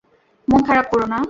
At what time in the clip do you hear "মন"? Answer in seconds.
0.47-0.61